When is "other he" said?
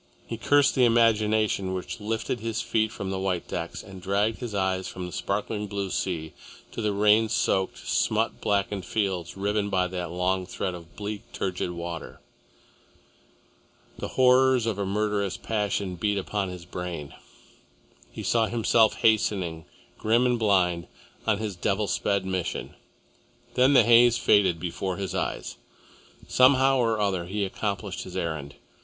26.99-27.45